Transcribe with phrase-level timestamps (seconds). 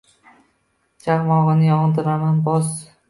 [1.05, 2.73] Chaqmogʼini yogʼdiraman boz!